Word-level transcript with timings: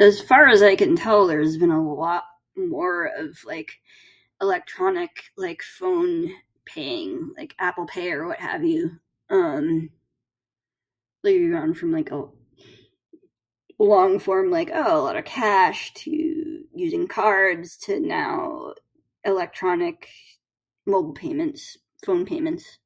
As 0.00 0.18
far 0.22 0.46
as 0.48 0.62
I 0.62 0.76
can 0.76 0.96
tell, 0.96 1.26
there's 1.26 1.58
been 1.58 1.70
a 1.70 1.92
lot 1.94 2.24
more 2.56 3.04
of 3.04 3.44
like 3.44 3.82
electronic 4.40 5.24
like 5.36 5.60
phone 5.60 6.30
paying 6.64 7.34
like 7.36 7.54
apple 7.58 7.86
pay 7.86 8.12
or 8.12 8.26
what 8.26 8.40
have 8.40 8.64
you. 8.64 8.98
Um, 9.28 9.90
like 11.22 11.34
we've 11.34 11.52
gone 11.52 11.74
from 11.74 11.92
like 11.92 12.10
a 12.12 12.24
long 13.78 14.18
form, 14.20 14.50
like, 14.50 14.70
oh 14.72 14.98
a 15.00 15.02
lot 15.04 15.16
of 15.16 15.26
cash, 15.26 15.92
to 15.96 16.64
using 16.74 17.06
cards, 17.08 17.76
to 17.84 18.00
now 18.00 18.72
electronic 19.22 20.08
mobile 20.86 21.12
payments, 21.12 21.76
phone 22.06 22.24
payments. 22.24 22.78